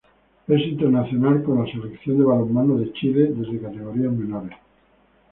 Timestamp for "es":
0.47-0.59